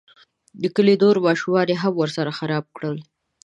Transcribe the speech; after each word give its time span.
د 0.61 0.63
کلي 0.75 0.95
نور 1.03 1.15
ماشومان 1.27 1.67
یې 1.71 1.77
هم 1.83 1.93
ورسره 1.97 2.31
خراب 2.39 2.65
کړل. 2.75 2.97